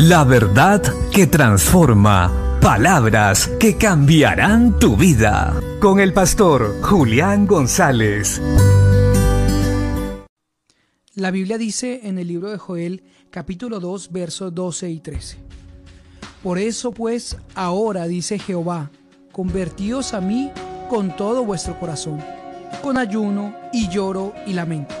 [0.00, 0.80] La verdad
[1.12, 2.60] que transforma.
[2.60, 5.60] Palabras que cambiarán tu vida.
[5.80, 8.40] Con el pastor Julián González.
[11.16, 15.36] La Biblia dice en el libro de Joel capítulo 2 versos 12 y 13.
[16.44, 18.92] Por eso pues ahora dice Jehová,
[19.32, 20.52] convertíos a mí
[20.88, 22.22] con todo vuestro corazón,
[22.84, 24.94] con ayuno y lloro y lamento.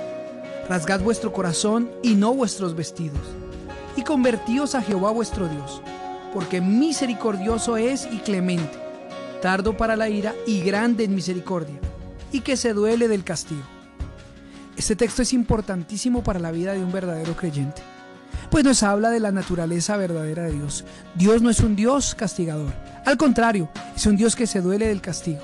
[0.68, 3.22] Rasgad vuestro corazón y no vuestros vestidos,
[3.98, 5.82] y convertíos a Jehová vuestro Dios,
[6.32, 8.78] porque misericordioso es y clemente,
[9.42, 11.80] tardo para la ira y grande en misericordia,
[12.30, 13.64] y que se duele del castigo.
[14.76, 17.82] Este texto es importantísimo para la vida de un verdadero creyente,
[18.52, 20.84] pues nos habla de la naturaleza verdadera de Dios.
[21.16, 22.72] Dios no es un Dios castigador,
[23.04, 25.40] al contrario, es un Dios que se duele del castigo,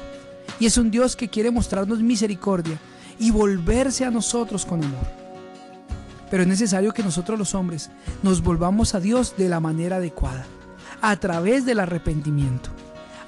[0.60, 2.78] y es un Dios que quiere mostrarnos misericordia
[3.18, 5.23] y volverse a nosotros con amor.
[6.30, 7.91] Pero es necesario que nosotros los hombres
[8.23, 10.45] nos volvamos a Dios de la manera adecuada,
[11.01, 12.71] a través del arrepentimiento,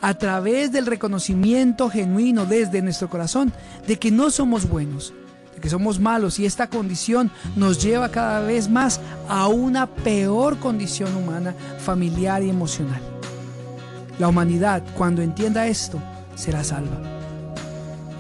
[0.01, 3.53] a través del reconocimiento genuino desde nuestro corazón
[3.87, 5.13] de que no somos buenos,
[5.55, 10.59] de que somos malos y esta condición nos lleva cada vez más a una peor
[10.59, 13.01] condición humana, familiar y emocional.
[14.19, 16.01] La humanidad, cuando entienda esto,
[16.35, 16.99] será salva.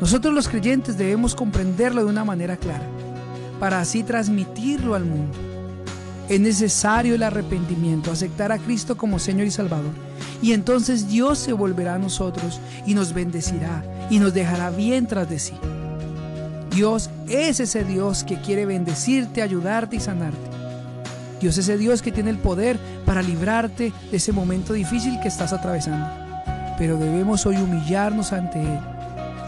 [0.00, 2.84] Nosotros los creyentes debemos comprenderlo de una manera clara,
[3.58, 5.36] para así transmitirlo al mundo.
[6.28, 9.92] Es necesario el arrepentimiento, aceptar a Cristo como Señor y Salvador.
[10.42, 15.30] Y entonces Dios se volverá a nosotros y nos bendecirá y nos dejará bien tras
[15.30, 15.54] de sí.
[16.74, 20.50] Dios es ese Dios que quiere bendecirte, ayudarte y sanarte.
[21.40, 25.28] Dios es ese Dios que tiene el poder para librarte de ese momento difícil que
[25.28, 26.06] estás atravesando.
[26.76, 28.96] Pero debemos hoy humillarnos ante Él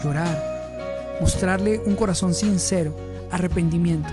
[0.03, 2.95] llorar, mostrarle un corazón sincero,
[3.31, 4.09] arrepentimiento,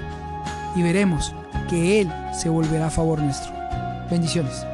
[0.74, 1.34] y veremos
[1.68, 3.52] que Él se volverá a favor nuestro.
[4.10, 4.66] Bendiciones.